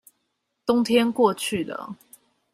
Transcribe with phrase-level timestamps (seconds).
[0.65, 1.95] 冬天過去了